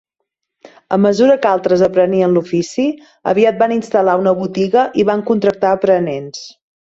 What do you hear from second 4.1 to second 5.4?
una botiga i van